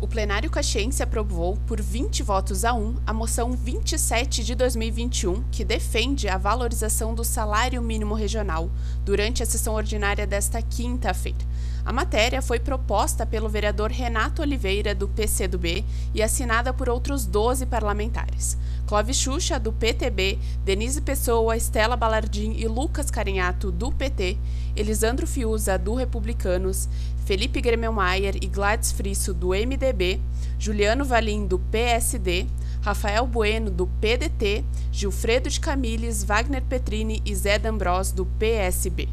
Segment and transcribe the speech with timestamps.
[0.00, 5.62] O plenário caxiense aprovou, por 20 votos a 1, a moção 27 de 2021, que
[5.62, 8.70] defende a valorização do salário mínimo regional,
[9.04, 11.50] durante a sessão ordinária desta quinta-feira.
[11.84, 15.84] A matéria foi proposta pelo vereador Renato Oliveira, do PCdoB,
[16.14, 18.56] e assinada por outros 12 parlamentares.
[18.86, 24.38] Clóvis Xuxa, do PTB, Denise Pessoa, Estela Balardim e Lucas Carinhato, do PT,
[24.74, 26.88] Elisandro Fiuza, do Republicanos,
[27.30, 30.20] Felipe Gremmelmaier e Gladys Frisso, do MDB,
[30.58, 32.44] Juliano Valim, do PSD,
[32.82, 39.08] Rafael Bueno, do PDT, Gilfredo de Camilles, Wagner Petrini e Zé D'Ambros, do PSB.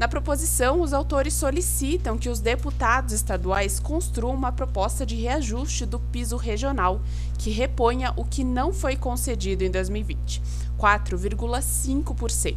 [0.00, 6.00] Na proposição, os autores solicitam que os deputados estaduais construam uma proposta de reajuste do
[6.00, 7.00] piso regional
[7.38, 10.42] que reponha o que não foi concedido em 2020,
[10.76, 12.56] 4,5%,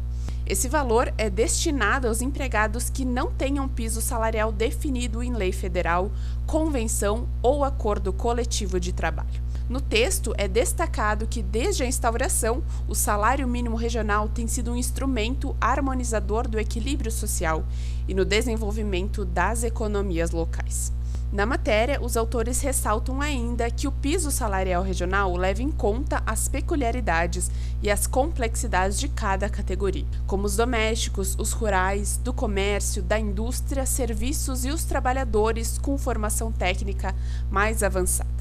[0.48, 6.12] Esse valor é destinado aos empregados que não tenham piso salarial definido em lei federal,
[6.46, 9.44] convenção ou acordo coletivo de trabalho.
[9.68, 14.76] No texto, é destacado que, desde a instauração, o salário mínimo regional tem sido um
[14.76, 17.64] instrumento harmonizador do equilíbrio social
[18.06, 20.95] e no desenvolvimento das economias locais.
[21.32, 26.48] Na matéria, os autores ressaltam ainda que o piso salarial regional leva em conta as
[26.48, 27.50] peculiaridades
[27.82, 33.84] e as complexidades de cada categoria, como os domésticos, os rurais, do comércio, da indústria,
[33.84, 37.14] serviços e os trabalhadores com formação técnica
[37.50, 38.35] mais avançada.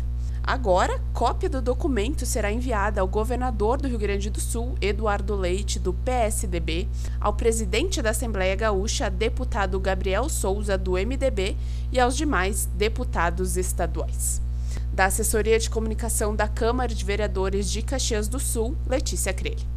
[0.47, 5.79] Agora, cópia do documento será enviada ao governador do Rio Grande do Sul, Eduardo Leite,
[5.79, 6.87] do PSDB,
[7.19, 11.57] ao presidente da Assembleia Gaúcha, deputado Gabriel Souza, do MDB,
[11.91, 14.39] e aos demais deputados estaduais.
[14.93, 19.74] Da Assessoria de Comunicação da Câmara de Vereadores de Caxias do Sul, Letícia Crelli.